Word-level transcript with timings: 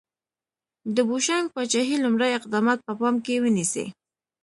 د 0.95 0.97
بوشنګ 1.09 1.45
پاچاهۍ 1.55 1.97
لومړي 2.03 2.29
اقدامات 2.33 2.79
په 2.87 2.93
پام 2.99 3.15
کې 3.25 3.41
ونیسئ. 3.43 3.87